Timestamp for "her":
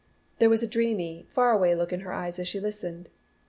1.99-2.11